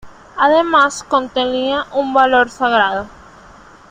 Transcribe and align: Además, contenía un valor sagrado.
Además, 0.35 1.03
contenía 1.07 1.85
un 1.91 2.11
valor 2.11 2.49
sagrado. 2.49 3.05